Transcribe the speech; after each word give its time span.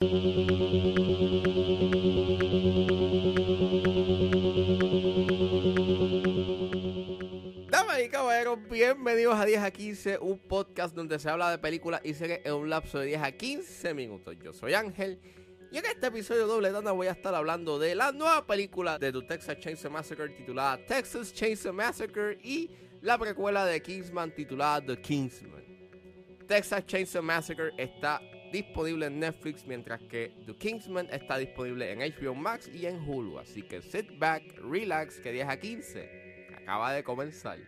Damas 0.00 0.12
y 8.02 8.08
caballeros, 8.08 8.58
bienvenidos 8.70 9.38
a 9.38 9.44
10 9.44 9.60
a 9.60 9.70
15, 9.70 10.18
un 10.20 10.38
podcast 10.38 10.94
donde 10.94 11.18
se 11.18 11.28
habla 11.28 11.50
de 11.50 11.58
películas 11.58 12.00
y 12.02 12.14
series 12.14 12.40
en 12.44 12.54
un 12.54 12.70
lapso 12.70 12.98
de 12.98 13.08
10 13.08 13.22
a 13.22 13.32
15 13.32 13.92
minutos. 13.92 14.34
Yo 14.42 14.54
soy 14.54 14.72
Ángel 14.72 15.20
y 15.70 15.76
en 15.76 15.84
este 15.84 16.06
episodio 16.06 16.46
doble 16.46 16.70
tanda 16.70 16.92
voy 16.92 17.08
a 17.08 17.12
estar 17.12 17.34
hablando 17.34 17.78
de 17.78 17.94
la 17.94 18.10
nueva 18.10 18.46
película 18.46 18.98
de 18.98 19.12
The 19.12 19.20
Texas 19.24 19.58
Chainsaw 19.58 19.90
Massacre 19.90 20.30
titulada 20.30 20.78
Texas 20.86 21.30
Chainsaw 21.34 21.74
Massacre 21.74 22.38
y 22.42 22.70
la 23.02 23.18
precuela 23.18 23.66
de 23.66 23.82
Kingsman 23.82 24.34
titulada 24.34 24.80
The 24.80 24.98
Kingsman. 24.98 25.62
Texas 26.48 26.86
Chainsaw 26.86 27.22
Massacre 27.22 27.72
está 27.76 28.22
disponible 28.52 29.06
en 29.06 29.20
Netflix, 29.20 29.66
mientras 29.66 30.02
que 30.02 30.32
The 30.46 30.54
Kingsman 30.54 31.08
está 31.10 31.38
disponible 31.38 31.90
en 31.90 32.00
HBO 32.00 32.34
Max 32.34 32.70
y 32.72 32.86
en 32.86 32.96
Hulu. 32.96 33.38
Así 33.38 33.62
que 33.62 33.82
sit 33.82 34.18
back, 34.18 34.42
relax, 34.58 35.18
que 35.20 35.32
10 35.32 35.48
a 35.48 35.58
15 35.58 36.46
acaba 36.56 36.92
de 36.92 37.02
comenzar. 37.02 37.58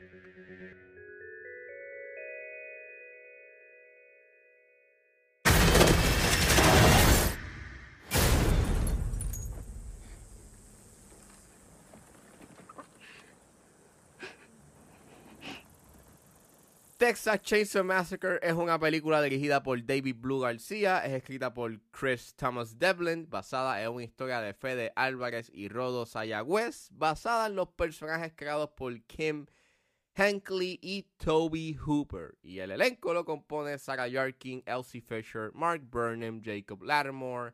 Texas 17.02 17.42
Chainsaw 17.42 17.82
Massacre 17.82 18.38
es 18.42 18.52
una 18.52 18.78
película 18.78 19.20
dirigida 19.20 19.60
por 19.60 19.84
David 19.84 20.14
Blue 20.20 20.38
García, 20.38 21.04
es 21.04 21.14
escrita 21.14 21.52
por 21.52 21.80
Chris 21.90 22.32
Thomas 22.36 22.78
Devlin, 22.78 23.28
basada 23.28 23.82
en 23.82 23.90
una 23.90 24.04
historia 24.04 24.40
de 24.40 24.54
Fede 24.54 24.92
Álvarez 24.94 25.50
y 25.52 25.66
Rodo 25.66 26.06
Sayagüez, 26.06 26.90
basada 26.92 27.48
en 27.48 27.56
los 27.56 27.70
personajes 27.70 28.32
creados 28.36 28.70
por 28.76 29.02
Kim 29.06 29.46
Hankley 30.14 30.78
y 30.80 31.02
Toby 31.16 31.74
Hooper. 31.74 32.38
Y 32.40 32.60
el 32.60 32.70
elenco 32.70 33.12
lo 33.12 33.24
compone 33.24 33.78
Sarah 33.78 34.06
Yarkin, 34.06 34.62
Elsie 34.64 35.00
Fisher, 35.00 35.50
Mark 35.54 35.82
Burnham, 35.90 36.40
Jacob 36.40 36.84
Lattimore, 36.84 37.52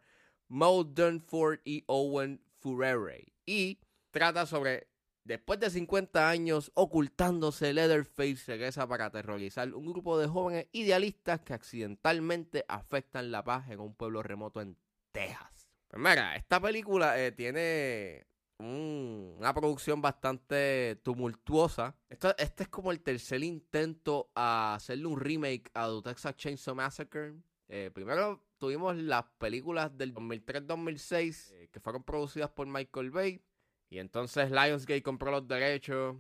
Mo 0.49 0.85
Dunford 0.85 1.61
y 1.65 1.85
Owen 1.87 2.43
Furere. 2.59 3.33
Y 3.47 3.79
trata 4.11 4.45
sobre 4.45 4.89
Después 5.29 5.61
de 5.61 5.69
50 5.69 6.31
años 6.31 6.73
ocultándose, 6.73 7.75
Leatherface 7.75 8.45
regresa 8.47 8.89
para 8.89 9.05
aterrorizar 9.05 9.75
un 9.75 9.85
grupo 9.85 10.19
de 10.19 10.27
jóvenes 10.27 10.69
idealistas 10.73 11.43
que 11.43 11.53
accidentalmente 11.53 12.65
afectan 12.67 13.31
la 13.31 13.45
paz 13.45 13.69
en 13.69 13.79
un 13.79 13.95
pueblo 13.95 14.23
remoto 14.23 14.63
en 14.63 14.79
Texas. 15.13 15.71
Pues 15.87 16.01
mira, 16.03 16.35
esta 16.35 16.59
película 16.59 17.23
eh, 17.23 17.33
tiene 17.33 18.27
una 18.59 19.53
producción 19.53 20.01
bastante 20.01 20.99
tumultuosa. 21.03 21.95
este 22.09 22.63
es 22.63 22.69
como 22.71 22.91
el 22.91 23.03
tercer 23.03 23.45
intento 23.45 24.31
a 24.35 24.77
hacerle 24.77 25.09
un 25.09 25.21
remake 25.21 25.71
a 25.75 25.89
The 25.89 26.09
Texas 26.09 26.37
Chainsaw 26.37 26.75
Massacre. 26.75 27.35
Eh, 27.69 27.91
primero 27.93 28.47
tuvimos 28.57 28.97
las 28.97 29.25
películas 29.37 29.95
del 29.95 30.15
2003-2006 30.15 31.53
eh, 31.53 31.69
que 31.71 31.81
fueron 31.81 32.03
producidas 32.03 32.49
por 32.49 32.67
Michael 32.67 33.11
Bay. 33.11 33.43
Y 33.91 33.99
entonces 33.99 34.51
Lionsgate 34.51 35.03
compró 35.03 35.31
los 35.31 35.49
derechos 35.49 36.17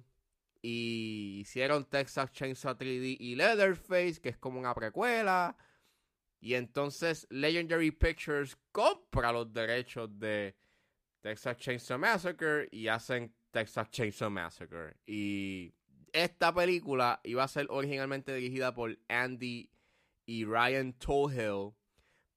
y 0.62 1.38
hicieron 1.40 1.84
Texas 1.84 2.32
Chainsaw 2.32 2.74
3D 2.76 3.16
y 3.20 3.34
Leatherface, 3.36 4.20
que 4.20 4.30
es 4.30 4.38
como 4.38 4.58
una 4.58 4.74
precuela. 4.74 5.56
Y 6.40 6.54
entonces 6.54 7.26
Legendary 7.30 7.90
Pictures 7.90 8.56
compra 8.72 9.32
los 9.32 9.52
derechos 9.52 10.18
de 10.18 10.56
Texas 11.20 11.56
Chainsaw 11.58 11.98
Massacre 11.98 12.68
y 12.70 12.88
hacen 12.88 13.34
Texas 13.50 13.90
Chainsaw 13.90 14.30
Massacre. 14.30 14.96
Y 15.06 15.74
esta 16.12 16.54
película 16.54 17.20
iba 17.24 17.44
a 17.44 17.48
ser 17.48 17.66
originalmente 17.70 18.34
dirigida 18.34 18.74
por 18.74 18.98
Andy 19.08 19.70
y 20.26 20.44
Ryan 20.44 20.92
Tohill, 20.94 21.74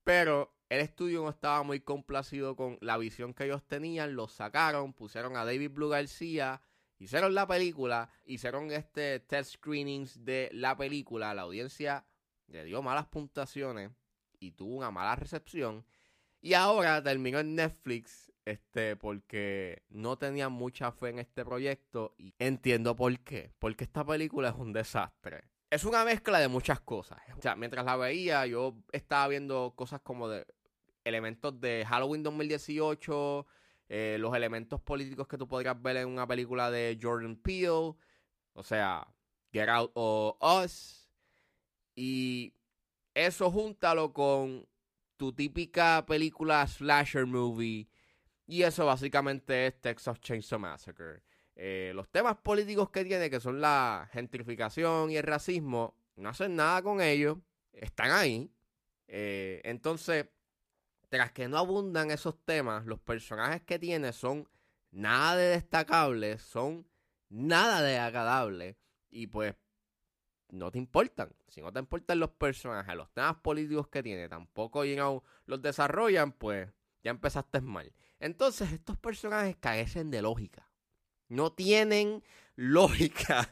pero 0.03 0.55
el 0.71 0.79
estudio 0.79 1.21
no 1.21 1.29
estaba 1.29 1.63
muy 1.63 1.81
complacido 1.81 2.55
con 2.55 2.77
la 2.79 2.97
visión 2.97 3.33
que 3.33 3.43
ellos 3.43 3.61
tenían, 3.67 4.15
lo 4.15 4.29
sacaron, 4.29 4.93
pusieron 4.93 5.35
a 5.35 5.43
David 5.43 5.71
Blue 5.71 5.89
García, 5.89 6.61
hicieron 6.97 7.35
la 7.35 7.45
película, 7.45 8.09
hicieron 8.25 8.71
este 8.71 9.19
test 9.19 9.55
screenings 9.55 10.23
de 10.23 10.49
la 10.53 10.77
película, 10.77 11.33
la 11.33 11.41
audiencia 11.41 12.05
le 12.47 12.63
dio 12.63 12.81
malas 12.81 13.07
puntuaciones 13.07 13.91
y 14.39 14.51
tuvo 14.51 14.77
una 14.77 14.91
mala 14.91 15.17
recepción. 15.17 15.85
Y 16.39 16.53
ahora 16.53 17.03
terminó 17.03 17.39
en 17.39 17.53
Netflix, 17.53 18.31
este, 18.45 18.95
porque 18.95 19.83
no 19.89 20.17
tenía 20.17 20.47
mucha 20.47 20.93
fe 20.93 21.09
en 21.09 21.19
este 21.19 21.43
proyecto. 21.43 22.15
Y 22.17 22.33
entiendo 22.39 22.95
por 22.95 23.19
qué. 23.19 23.51
Porque 23.59 23.83
esta 23.83 24.05
película 24.05 24.49
es 24.49 24.55
un 24.55 24.71
desastre. 24.71 25.43
Es 25.69 25.83
una 25.83 26.05
mezcla 26.05 26.39
de 26.39 26.47
muchas 26.47 26.79
cosas. 26.79 27.19
O 27.37 27.41
sea, 27.41 27.57
mientras 27.57 27.85
la 27.85 27.97
veía, 27.97 28.45
yo 28.45 28.77
estaba 28.93 29.27
viendo 29.27 29.73
cosas 29.75 29.99
como 30.01 30.29
de 30.29 30.45
elementos 31.03 31.59
de 31.59 31.85
Halloween 31.87 32.23
2018, 32.23 33.45
eh, 33.89 34.17
los 34.19 34.35
elementos 34.35 34.79
políticos 34.81 35.27
que 35.27 35.37
tú 35.37 35.47
podrías 35.47 35.81
ver 35.81 35.97
en 35.97 36.07
una 36.07 36.27
película 36.27 36.71
de 36.71 36.97
Jordan 37.01 37.35
Peele, 37.35 37.93
o 38.53 38.63
sea, 38.63 39.07
Get 39.51 39.69
Out 39.69 39.91
o 39.95 40.37
Us, 40.63 41.09
y 41.95 42.53
eso 43.13 43.51
júntalo 43.51 44.13
con 44.13 44.67
tu 45.17 45.33
típica 45.33 46.05
película 46.05 46.65
slasher 46.65 47.25
movie, 47.25 47.89
y 48.47 48.63
eso 48.63 48.85
básicamente 48.85 49.67
es 49.67 49.79
Texas 49.81 50.19
Chainsaw 50.19 50.59
Massacre. 50.59 51.23
Eh, 51.55 51.91
los 51.93 52.09
temas 52.09 52.37
políticos 52.37 52.89
que 52.89 53.05
tiene, 53.05 53.29
que 53.29 53.39
son 53.39 53.61
la 53.61 54.09
gentrificación 54.11 55.11
y 55.11 55.17
el 55.17 55.23
racismo, 55.23 55.95
no 56.15 56.29
hacen 56.29 56.55
nada 56.55 56.81
con 56.81 57.01
ellos, 57.01 57.37
están 57.73 58.11
ahí. 58.11 58.51
Eh, 59.07 59.61
entonces, 59.63 60.27
tras 61.11 61.33
que 61.33 61.49
no 61.49 61.57
abundan 61.57 62.09
esos 62.09 62.41
temas, 62.45 62.85
los 62.85 63.01
personajes 63.01 63.61
que 63.63 63.77
tiene 63.77 64.13
son 64.13 64.47
nada 64.91 65.35
de 65.35 65.47
destacables, 65.47 66.41
son 66.41 66.87
nada 67.27 67.81
de 67.81 67.97
agradables 67.97 68.77
y 69.09 69.27
pues 69.27 69.53
no 70.51 70.71
te 70.71 70.77
importan. 70.77 71.35
Si 71.49 71.61
no 71.61 71.73
te 71.73 71.79
importan 71.79 72.17
los 72.17 72.29
personajes, 72.31 72.95
los 72.95 73.11
temas 73.11 73.35
políticos 73.35 73.89
que 73.89 74.01
tiene, 74.01 74.29
tampoco 74.29 74.83
los 75.47 75.61
desarrollan, 75.61 76.31
pues 76.31 76.69
ya 77.03 77.11
empezaste 77.11 77.59
mal. 77.59 77.91
Entonces 78.21 78.71
estos 78.71 78.97
personajes 78.97 79.57
carecen 79.57 80.11
de 80.11 80.21
lógica. 80.21 80.71
No 81.27 81.51
tienen 81.51 82.23
lógica. 82.55 83.51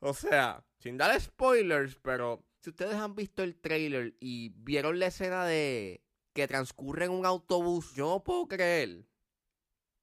o 0.00 0.14
sea, 0.14 0.64
sin 0.78 0.96
dar 0.96 1.20
spoilers, 1.20 1.96
pero 1.96 2.42
si 2.60 2.70
ustedes 2.70 2.94
han 2.94 3.14
visto 3.14 3.42
el 3.42 3.56
trailer 3.56 4.16
y 4.20 4.54
vieron 4.56 4.98
la 4.98 5.08
escena 5.08 5.44
de 5.44 6.03
que 6.34 6.48
transcurre 6.48 7.06
en 7.06 7.12
un 7.12 7.24
autobús, 7.24 7.94
yo 7.94 8.10
no 8.10 8.24
puedo 8.24 8.48
creer 8.48 9.06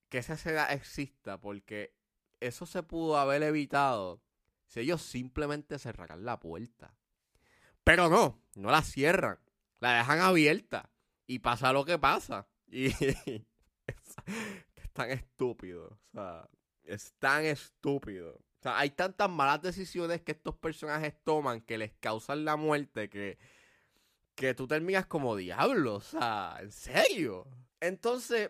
que 0.10 0.18
esa 0.18 0.34
escena 0.34 0.72
exista 0.72 1.40
porque 1.40 1.94
eso 2.40 2.66
se 2.66 2.82
pudo 2.84 3.18
haber 3.18 3.44
evitado 3.44 4.24
si 4.66 4.80
ellos 4.80 5.02
simplemente 5.02 5.78
cerraran 5.78 6.26
la 6.26 6.40
puerta. 6.40 6.96
Pero 7.84 8.10
no, 8.10 8.42
no 8.56 8.72
la 8.72 8.82
cierran, 8.82 9.40
la 9.80 9.98
dejan 9.98 10.22
abierta 10.22 10.90
y 11.28 11.40
pasa 11.40 11.74
lo 11.74 11.86
que 11.86 12.00
pasa. 12.00 12.48
Y 12.74 12.86
es, 12.88 13.18
tan 14.94 15.12
estúpido, 15.12 15.88
o 15.88 16.12
sea, 16.14 16.50
es 16.86 17.12
tan 17.20 17.44
estúpido. 17.44 18.36
O 18.36 18.62
sea, 18.62 18.78
hay 18.78 18.92
tantas 18.92 19.30
malas 19.30 19.62
decisiones 19.62 20.22
que 20.22 20.32
estos 20.32 20.56
personajes 20.56 21.14
toman 21.26 21.60
que 21.60 21.78
les 21.78 21.92
causan 22.00 22.46
la 22.46 22.56
muerte 22.56 23.10
que 23.10 23.38
que 24.42 24.56
tú 24.56 24.66
terminas 24.66 25.06
como 25.06 25.36
diablo, 25.36 25.98
o 25.98 26.02
sea, 26.02 26.58
en 26.62 26.72
serio. 26.72 27.48
Entonces, 27.80 28.50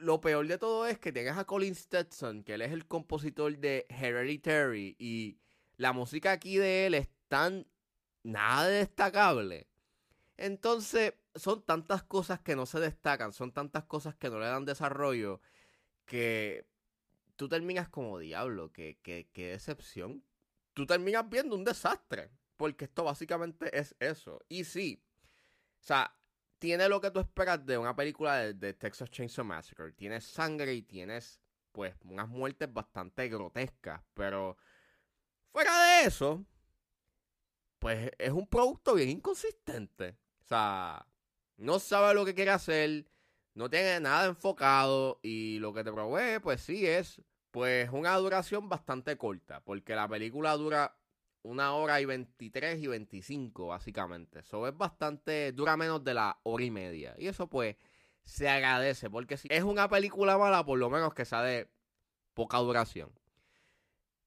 lo 0.00 0.20
peor 0.20 0.44
de 0.48 0.58
todo 0.58 0.88
es 0.88 0.98
que 0.98 1.12
tengas 1.12 1.38
a 1.38 1.44
Colin 1.44 1.76
Stetson, 1.76 2.42
que 2.42 2.54
él 2.54 2.62
es 2.62 2.72
el 2.72 2.84
compositor 2.88 3.56
de 3.56 3.86
Hereditary, 3.88 4.96
y 4.98 5.38
la 5.76 5.92
música 5.92 6.32
aquí 6.32 6.56
de 6.56 6.86
él 6.86 6.94
es 6.94 7.08
tan 7.28 7.68
nada 8.24 8.66
destacable. 8.66 9.68
Entonces, 10.36 11.14
son 11.36 11.62
tantas 11.62 12.02
cosas 12.02 12.40
que 12.40 12.56
no 12.56 12.66
se 12.66 12.80
destacan, 12.80 13.32
son 13.32 13.52
tantas 13.52 13.84
cosas 13.84 14.16
que 14.16 14.30
no 14.30 14.40
le 14.40 14.46
dan 14.46 14.64
desarrollo, 14.64 15.40
que 16.06 16.66
tú 17.36 17.48
terminas 17.48 17.88
como 17.88 18.18
diablo, 18.18 18.72
que, 18.72 18.98
que, 19.00 19.28
que 19.32 19.52
decepción. 19.52 20.24
Tú 20.74 20.86
terminas 20.86 21.30
viendo 21.30 21.54
un 21.54 21.62
desastre, 21.62 22.32
porque 22.56 22.86
esto 22.86 23.04
básicamente 23.04 23.78
es 23.78 23.94
eso. 24.00 24.40
Y 24.48 24.64
sí, 24.64 25.04
o 25.80 25.82
sea, 25.82 26.14
tiene 26.58 26.88
lo 26.88 27.00
que 27.00 27.10
tú 27.10 27.20
esperas 27.20 27.64
de 27.64 27.78
una 27.78 27.96
película 27.96 28.52
de, 28.52 28.74
Texas 28.74 29.10
Chainsaw 29.10 29.44
Massacre. 29.44 29.92
Tienes 29.92 30.24
sangre 30.24 30.74
y 30.74 30.82
tienes, 30.82 31.40
pues, 31.72 31.94
unas 32.04 32.28
muertes 32.28 32.72
bastante 32.72 33.28
grotescas. 33.28 34.02
Pero 34.14 34.58
fuera 35.52 35.72
de 35.86 36.06
eso, 36.06 36.44
pues 37.78 38.10
es 38.18 38.30
un 38.30 38.46
producto 38.46 38.94
bien 38.94 39.08
inconsistente. 39.08 40.18
O 40.44 40.48
sea, 40.48 41.06
no 41.56 41.78
sabe 41.78 42.14
lo 42.14 42.26
que 42.26 42.34
quiere 42.34 42.50
hacer, 42.50 43.06
no 43.54 43.70
tiene 43.70 43.98
nada 44.00 44.26
enfocado 44.26 45.18
y 45.22 45.58
lo 45.60 45.72
que 45.72 45.82
te 45.82 45.92
provee, 45.92 46.40
pues 46.40 46.60
sí 46.60 46.86
es, 46.86 47.22
pues 47.50 47.88
una 47.90 48.14
duración 48.16 48.68
bastante 48.68 49.16
corta, 49.16 49.62
porque 49.64 49.94
la 49.94 50.08
película 50.08 50.56
dura 50.56 50.99
una 51.42 51.72
hora 51.74 52.00
y 52.00 52.04
23 52.04 52.80
y 52.80 52.86
25, 52.86 53.68
básicamente. 53.68 54.40
Eso 54.40 54.66
es 54.66 54.76
bastante, 54.76 55.52
dura 55.52 55.76
menos 55.76 56.04
de 56.04 56.14
la 56.14 56.38
hora 56.42 56.64
y 56.64 56.70
media. 56.70 57.14
Y 57.18 57.28
eso 57.28 57.48
pues 57.48 57.76
se 58.24 58.48
agradece, 58.48 59.10
porque 59.10 59.36
si 59.36 59.48
es 59.50 59.62
una 59.64 59.88
película 59.88 60.38
mala, 60.38 60.64
por 60.64 60.78
lo 60.78 60.90
menos 60.90 61.14
que 61.14 61.24
sea 61.24 61.42
de 61.42 61.70
poca 62.34 62.58
duración. 62.58 63.10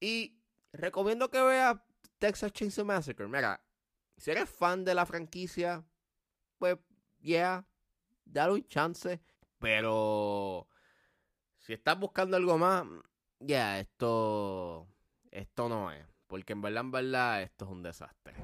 Y 0.00 0.38
recomiendo 0.72 1.30
que 1.30 1.40
veas 1.40 1.76
Texas 2.18 2.52
Chainsaw 2.52 2.84
Massacre. 2.84 3.28
Mira, 3.28 3.64
si 4.16 4.30
eres 4.30 4.50
fan 4.50 4.84
de 4.84 4.94
la 4.94 5.06
franquicia, 5.06 5.84
pues, 6.58 6.76
yeah, 7.20 7.66
dale 8.24 8.52
un 8.54 8.66
chance. 8.66 9.20
Pero 9.58 10.68
si 11.58 11.72
estás 11.72 11.98
buscando 11.98 12.36
algo 12.36 12.58
más, 12.58 12.84
ya, 13.40 13.78
esto, 13.78 14.86
esto 15.30 15.68
no 15.68 15.90
es. 15.90 16.13
Porque 16.26 16.52
en 16.52 16.62
verdad, 16.62 16.80
en 16.80 16.90
verdad, 16.90 17.42
esto 17.42 17.64
es 17.64 17.70
un 17.70 17.82
desastre. 17.82 18.34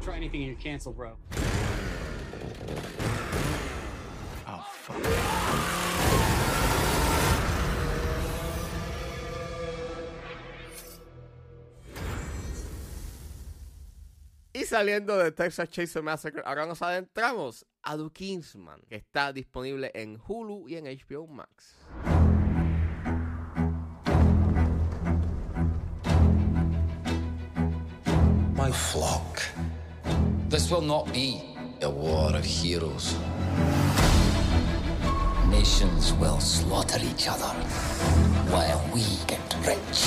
Try 0.00 0.16
anything 0.16 0.42
and 0.42 0.52
you're 0.52 0.62
canceled, 0.62 0.96
bro. 0.96 1.16
Oh, 4.46 4.66
fuck. 4.72 4.96
Y 14.56 14.64
saliendo 14.64 15.18
de 15.18 15.32
Texas 15.32 15.68
Chainsaw 15.68 16.02
Massacre, 16.02 16.42
ahora 16.46 16.64
nos 16.64 16.80
adentramos 16.80 17.66
a 17.82 17.96
The 17.98 18.10
Kingsman, 18.10 18.80
que 18.88 18.96
está 18.96 19.30
disponible 19.32 19.90
en 19.92 20.18
Hulu 20.26 20.66
y 20.66 20.76
en 20.76 20.86
HBO 20.86 21.26
Max. 21.26 21.76
My 28.66 28.72
flock. 28.72 29.42
This 30.48 30.72
will 30.72 30.82
not 30.82 31.12
be 31.12 31.40
a 31.82 31.88
war 31.88 32.34
of 32.34 32.44
heroes. 32.44 33.14
Nations 35.48 36.12
will 36.14 36.40
slaughter 36.40 36.98
each 36.98 37.28
other 37.28 37.54
while 38.50 38.82
we 38.92 39.04
get 39.28 39.46
rich. 39.62 39.98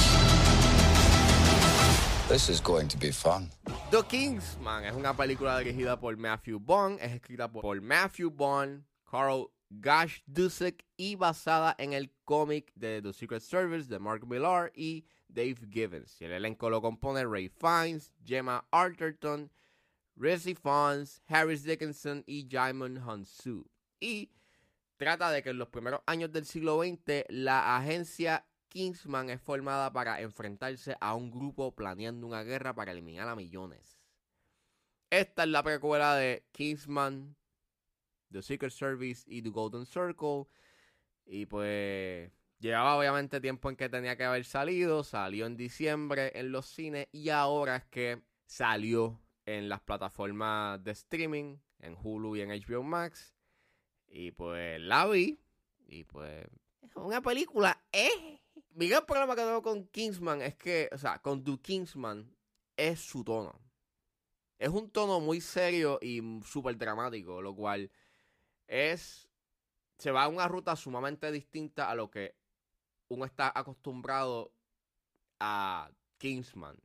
This 2.28 2.50
is 2.50 2.60
going 2.60 2.90
to 2.90 2.98
be 2.98 3.12
fun. 3.12 3.50
The 3.92 4.04
Kingsman 4.04 4.84
es 4.84 4.94
una 4.94 5.14
película 5.14 5.58
dirigida 5.60 5.98
por 5.98 6.18
Matthew 6.18 6.60
Bond, 6.60 7.00
es 7.00 7.14
escrita 7.14 7.48
por 7.48 7.80
Matthew 7.80 8.30
Bond, 8.30 8.84
Carl 9.10 9.50
Gash 9.70 10.20
Dusek 10.28 10.84
y 10.98 11.16
basada 11.16 11.76
en 11.78 11.94
el 11.94 12.12
cómic 12.26 12.74
de 12.76 13.02
The 13.02 13.14
Secret 13.14 13.42
Service 13.42 13.88
de 13.88 14.00
Mark 14.00 14.28
Millar 14.28 14.74
y 14.76 15.06
Dave 15.30 15.58
Gibbons. 15.72 16.20
Y 16.20 16.26
el 16.26 16.34
elenco 16.34 16.70
lo 16.70 16.82
compone 16.82 17.24
Ray 17.26 17.50
Fiennes, 17.50 18.12
Gemma 18.26 18.68
Arterton, 18.72 19.50
Rizzy 20.16 20.54
Fons, 20.54 21.22
Harris 21.28 21.64
Dickinson 21.64 22.24
y 22.28 22.48
Jaimon 22.50 22.98
Hansu. 22.98 23.66
Y 24.00 24.32
trata 24.98 25.32
de 25.32 25.42
que 25.42 25.52
en 25.52 25.58
los 25.58 25.70
primeros 25.70 26.02
años 26.06 26.32
del 26.32 26.46
siglo 26.46 26.82
XX 26.82 27.26
la 27.30 27.78
agencia 27.78 28.46
Kingsman 28.68 29.30
es 29.30 29.42
formada 29.42 29.92
para 29.92 30.22
enfrentarse 30.22 30.96
a 31.00 31.16
un 31.16 31.32
grupo 31.32 31.74
planeando 31.74 32.28
una 32.28 32.44
guerra 32.44 32.74
para 32.74 32.92
eliminar 32.92 33.28
a 33.28 33.36
millones. 33.36 33.98
Esta 35.10 35.44
es 35.44 35.50
la 35.50 35.64
precuela 35.64 36.16
de 36.16 36.46
Kingsman, 36.52 37.36
The 38.32 38.44
Secret 38.44 38.72
Service 38.72 39.24
y 39.26 39.42
The 39.42 39.50
Golden 39.50 39.86
Circle. 39.86 40.46
Y 41.26 41.46
pues 41.46 42.32
llevaba 42.60 42.98
obviamente 42.98 43.42
tiempo 43.42 43.70
en 43.70 43.76
que 43.76 43.90
tenía 43.90 44.16
que 44.16 44.26
haber 44.26 44.46
salido. 44.46 45.04
Salió 45.04 45.46
en 45.46 45.58
diciembre 45.58 46.32
en 46.36 46.52
los 46.52 46.68
cines 46.68 47.08
y 47.12 47.30
ahora 47.30 47.78
es 47.78 47.86
que 47.86 48.22
salió 48.46 49.20
en 49.46 49.70
las 49.70 49.82
plataformas 49.82 50.84
de 50.84 50.92
streaming, 50.92 51.58
en 51.80 51.98
Hulu 52.02 52.36
y 52.36 52.42
en 52.42 52.50
HBO 52.50 52.84
Max. 52.84 53.34
Y 54.08 54.32
pues 54.32 54.80
la 54.80 55.08
vi. 55.08 55.40
Y 55.88 56.04
pues 56.04 56.46
es 56.82 56.96
una 56.96 57.22
película, 57.22 57.82
¿eh? 57.92 58.40
Mi 58.72 58.88
gran 58.88 59.06
problema 59.06 59.36
que 59.36 59.42
tengo 59.42 59.62
con 59.62 59.88
Kingsman 59.88 60.42
es 60.42 60.56
que, 60.56 60.90
o 60.92 60.98
sea, 60.98 61.20
con 61.20 61.44
The 61.44 61.58
Kingsman 61.58 62.36
es 62.78 63.00
su 63.00 63.24
tono. 63.24 63.60
Es 64.58 64.70
un 64.70 64.90
tono 64.92 65.20
muy 65.20 65.42
serio 65.42 66.00
y 66.02 66.22
súper 66.46 66.78
dramático, 66.78 67.42
lo 67.42 67.56
cual 67.56 67.92
es. 68.68 69.28
Se 69.98 70.12
va 70.12 70.24
a 70.24 70.28
una 70.30 70.48
ruta 70.48 70.76
sumamente 70.78 71.30
distinta 71.32 71.90
a 71.90 71.96
lo 71.96 72.10
que 72.10 72.39
uno 73.10 73.26
está 73.26 73.52
acostumbrado 73.54 74.54
a 75.40 75.92
Kingsman, 76.18 76.78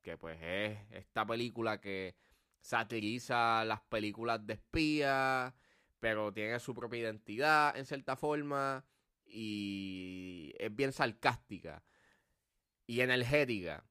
que 0.00 0.16
pues 0.16 0.38
es 0.40 0.78
esta 0.90 1.26
película 1.26 1.80
que 1.80 2.16
satiriza 2.60 3.64
las 3.64 3.80
películas 3.82 4.46
de 4.46 4.54
espía, 4.54 5.54
pero 5.98 6.32
tiene 6.32 6.58
su 6.60 6.74
propia 6.74 7.00
identidad 7.00 7.76
en 7.76 7.86
cierta 7.86 8.16
forma 8.16 8.84
y 9.24 10.54
es 10.58 10.74
bien 10.74 10.92
sarcástica 10.92 11.82
y 12.86 13.00
energética. 13.00 13.84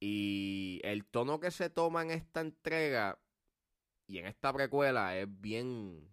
Y 0.00 0.80
el 0.84 1.04
tono 1.06 1.40
que 1.40 1.50
se 1.50 1.70
toma 1.70 2.02
en 2.02 2.12
esta 2.12 2.40
entrega 2.40 3.18
y 4.06 4.18
en 4.18 4.26
esta 4.26 4.52
precuela 4.52 5.16
es 5.16 5.28
bien 5.40 6.08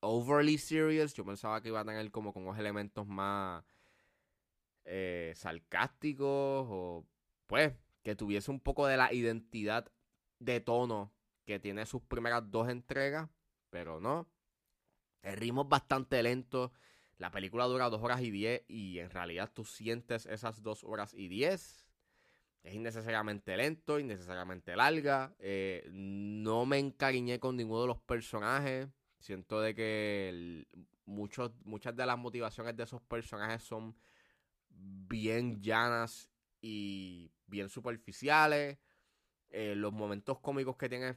overly 0.00 0.58
serious. 0.58 1.14
Yo 1.14 1.24
pensaba 1.24 1.62
que 1.62 1.68
iba 1.68 1.80
a 1.80 1.84
tener 1.84 2.10
como 2.10 2.32
con 2.32 2.42
unos 2.42 2.58
elementos 2.58 3.06
más 3.06 3.64
eh, 4.86 5.32
sarcásticos 5.34 6.66
o 6.70 7.06
pues 7.46 7.74
que 8.02 8.14
tuviese 8.14 8.50
un 8.50 8.60
poco 8.60 8.86
de 8.86 8.96
la 8.96 9.12
identidad 9.12 9.90
de 10.38 10.60
tono 10.60 11.12
que 11.44 11.58
tiene 11.58 11.86
sus 11.86 12.02
primeras 12.02 12.50
dos 12.50 12.68
entregas, 12.68 13.28
pero 13.70 14.00
no. 14.00 14.28
El 15.22 15.36
ritmo 15.36 15.62
es 15.62 15.68
bastante 15.68 16.22
lento. 16.22 16.72
La 17.18 17.30
película 17.30 17.64
dura 17.64 17.90
dos 17.90 18.02
horas 18.02 18.20
y 18.20 18.30
diez 18.30 18.62
y 18.68 18.98
en 18.98 19.10
realidad 19.10 19.50
tú 19.52 19.64
sientes 19.64 20.26
esas 20.26 20.62
dos 20.62 20.84
horas 20.84 21.14
y 21.14 21.28
diez. 21.28 21.88
Es 22.62 22.74
innecesariamente 22.74 23.56
lento, 23.56 23.98
innecesariamente 23.98 24.76
larga. 24.76 25.34
Eh, 25.38 25.88
no 25.92 26.66
me 26.66 26.78
encariñé 26.78 27.40
con 27.40 27.56
ninguno 27.56 27.82
de 27.82 27.88
los 27.88 28.00
personajes. 28.00 28.88
Siento 29.18 29.60
de 29.60 29.74
que 29.74 30.66
muchos, 31.06 31.52
muchas 31.64 31.96
de 31.96 32.06
las 32.06 32.18
motivaciones 32.18 32.76
de 32.76 32.84
esos 32.84 33.00
personajes 33.02 33.62
son 33.62 33.96
bien 34.78 35.60
llanas 35.62 36.30
y 36.60 37.32
bien 37.46 37.68
superficiales. 37.68 38.78
Eh, 39.50 39.74
los 39.76 39.92
momentos 39.92 40.40
cómicos 40.40 40.76
que 40.76 40.88
tiene, 40.88 41.16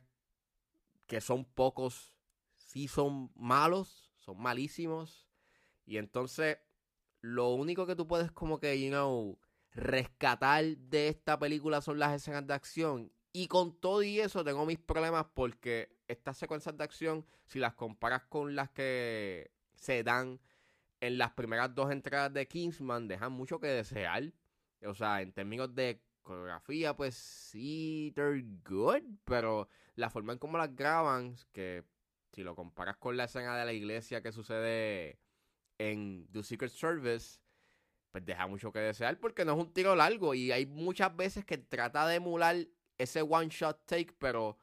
que 1.07 1.21
son 1.21 1.45
pocos, 1.45 2.15
sí 2.57 2.87
son 2.87 3.31
malos, 3.35 4.11
son 4.17 4.39
malísimos. 4.41 5.27
Y 5.85 5.97
entonces, 5.97 6.57
lo 7.21 7.49
único 7.49 7.85
que 7.85 7.95
tú 7.95 8.07
puedes 8.07 8.31
como 8.31 8.59
que, 8.59 8.79
you 8.79 8.89
know, 8.89 9.39
rescatar 9.71 10.63
de 10.77 11.07
esta 11.07 11.37
película 11.39 11.81
son 11.81 11.99
las 11.99 12.13
escenas 12.13 12.45
de 12.45 12.53
acción. 12.53 13.11
Y 13.31 13.47
con 13.47 13.79
todo 13.79 14.01
y 14.03 14.19
eso 14.19 14.43
tengo 14.43 14.65
mis 14.65 14.79
problemas 14.79 15.25
porque 15.33 15.95
estas 16.07 16.37
secuencias 16.37 16.77
de 16.77 16.83
acción, 16.83 17.25
si 17.45 17.59
las 17.59 17.73
comparas 17.73 18.23
con 18.23 18.55
las 18.55 18.69
que 18.71 19.51
se 19.75 20.03
dan 20.03 20.39
en 21.01 21.17
las 21.17 21.31
primeras 21.31 21.73
dos 21.73 21.91
entradas 21.91 22.33
de 22.33 22.47
Kingsman, 22.47 23.07
dejan 23.07 23.31
mucho 23.31 23.59
que 23.59 23.67
desear. 23.67 24.31
O 24.85 24.93
sea, 24.93 25.21
en 25.21 25.33
términos 25.33 25.73
de 25.75 26.01
coreografía, 26.21 26.95
pues 26.95 27.15
sí, 27.15 28.11
they're 28.15 28.45
good, 28.63 29.03
pero 29.25 29.67
la 29.95 30.09
forma 30.09 30.33
en 30.33 30.39
cómo 30.39 30.57
las 30.57 30.75
graban, 30.75 31.35
que 31.51 31.83
si 32.31 32.43
lo 32.43 32.55
comparas 32.55 32.97
con 32.97 33.17
la 33.17 33.25
escena 33.25 33.57
de 33.57 33.65
la 33.65 33.73
iglesia 33.73 34.21
que 34.21 34.31
sucede 34.31 35.19
en 35.77 36.27
The 36.31 36.43
Secret 36.43 36.71
Service, 36.71 37.39
pues 38.11 38.25
deja 38.25 38.47
mucho 38.47 38.71
que 38.71 38.79
desear 38.79 39.19
porque 39.19 39.45
no 39.45 39.53
es 39.53 39.59
un 39.59 39.73
tiro 39.73 39.95
largo 39.95 40.33
y 40.33 40.51
hay 40.51 40.65
muchas 40.65 41.15
veces 41.15 41.45
que 41.45 41.57
trata 41.57 42.07
de 42.07 42.15
emular 42.15 42.55
ese 42.97 43.21
one 43.21 43.49
shot 43.49 43.85
take, 43.85 44.13
pero 44.17 44.57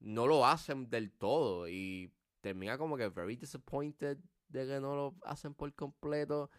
no 0.00 0.26
lo 0.26 0.46
hacen 0.46 0.88
del 0.90 1.12
todo 1.12 1.68
y 1.68 2.12
termina 2.40 2.78
como 2.78 2.96
que 2.96 3.08
very 3.08 3.36
disappointed 3.36 4.18
de 4.48 4.66
que 4.66 4.80
no 4.80 4.96
lo 4.96 5.14
hacen 5.24 5.54
por 5.54 5.72
completo. 5.74 6.50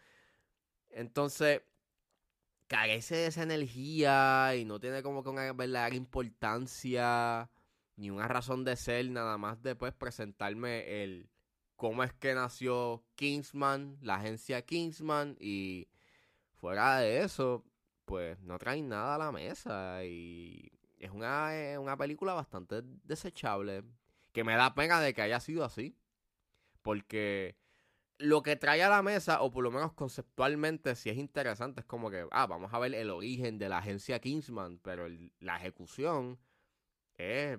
Entonces, 0.90 1.62
carece 2.66 3.16
de 3.16 3.26
esa 3.26 3.42
energía 3.42 4.54
y 4.56 4.64
no 4.64 4.80
tiene 4.80 5.02
como 5.02 5.22
que 5.22 5.30
una 5.30 5.52
verdadera 5.52 5.96
importancia 5.96 7.50
ni 7.96 8.10
una 8.10 8.28
razón 8.28 8.64
de 8.64 8.76
ser, 8.76 9.10
nada 9.10 9.36
más 9.36 9.62
después 9.62 9.92
presentarme 9.92 11.02
el 11.02 11.28
cómo 11.76 12.02
es 12.02 12.12
que 12.14 12.34
nació 12.34 13.04
Kingsman, 13.14 13.98
la 14.02 14.16
agencia 14.16 14.62
Kingsman, 14.62 15.36
y 15.40 15.88
fuera 16.54 16.98
de 16.98 17.22
eso, 17.22 17.64
pues 18.04 18.40
no 18.40 18.58
traen 18.58 18.88
nada 18.88 19.14
a 19.16 19.18
la 19.18 19.32
mesa 19.32 20.04
y 20.04 20.70
es 20.98 21.10
una, 21.10 21.50
una 21.80 21.96
película 21.96 22.34
bastante 22.34 22.82
desechable. 23.04 23.82
que 24.32 24.44
me 24.44 24.54
da 24.56 24.74
pena 24.74 25.00
de 25.00 25.14
que 25.14 25.22
haya 25.22 25.40
sido 25.40 25.64
así. 25.64 25.96
Porque 26.82 27.56
lo 28.20 28.42
que 28.42 28.56
trae 28.56 28.82
a 28.82 28.90
la 28.90 29.02
mesa, 29.02 29.40
o 29.42 29.50
por 29.50 29.64
lo 29.64 29.70
menos 29.70 29.92
conceptualmente, 29.94 30.94
si 30.94 31.08
es 31.08 31.16
interesante, 31.16 31.80
es 31.80 31.86
como 31.86 32.10
que, 32.10 32.26
ah, 32.30 32.46
vamos 32.46 32.72
a 32.72 32.78
ver 32.78 32.94
el 32.94 33.10
origen 33.10 33.58
de 33.58 33.68
la 33.68 33.78
agencia 33.78 34.20
Kingsman, 34.20 34.78
pero 34.78 35.08
la 35.40 35.56
ejecución 35.56 36.38
es 37.14 37.58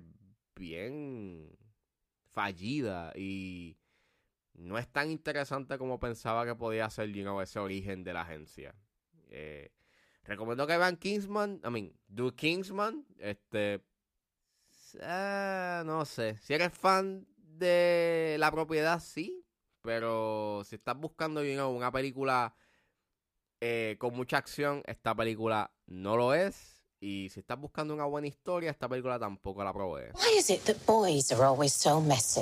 bien 0.56 1.58
fallida 2.32 3.12
y 3.16 3.78
no 4.54 4.78
es 4.78 4.88
tan 4.88 5.10
interesante 5.10 5.78
como 5.78 6.00
pensaba 6.00 6.46
que 6.46 6.56
podía 6.56 6.90
ser 6.90 7.12
you 7.12 7.42
ese 7.42 7.60
origen 7.60 8.04
de 8.04 8.14
la 8.14 8.22
agencia. 8.22 8.76
Eh, 9.30 9.72
recomiendo 10.24 10.68
que 10.68 10.78
vean 10.78 10.98
Kingsman, 10.98 11.60
I 11.66 11.70
mean, 11.70 12.00
Do 12.08 12.36
Kingsman, 12.36 13.06
este, 13.18 13.82
eh, 15.00 15.82
no 15.86 16.06
sé, 16.06 16.38
si 16.38 16.54
eres 16.54 16.72
fan 16.72 17.28
de 17.38 18.36
la 18.40 18.52
propiedad, 18.52 19.00
sí, 19.00 19.41
pero 19.82 20.64
si 20.66 20.76
estás 20.76 20.98
buscando 20.98 21.42
una 21.42 21.92
película 21.92 22.56
eh, 23.60 23.96
con 24.00 24.16
mucha 24.16 24.38
acción, 24.38 24.84
esta 24.86 25.16
película 25.16 25.72
no 25.88 26.18
lo 26.18 26.34
es. 26.34 26.84
Y 27.00 27.30
si 27.30 27.40
estás 27.40 27.60
buscando 27.60 27.94
una 27.94 28.06
buena 28.06 28.28
historia, 28.28 28.70
esta 28.70 28.88
película 28.88 29.18
tampoco 29.18 29.64
la 29.64 29.74
provee. 29.74 30.12
Why 30.14 30.38
is 30.38 30.50
it 30.52 30.64
that 30.66 30.78
boys 30.86 31.32
are 31.32 31.44
always 31.44 31.74
so 31.74 32.00
messy? 32.00 32.42